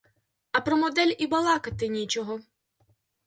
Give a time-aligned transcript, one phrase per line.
[0.51, 2.39] А про модель і балакати нічого!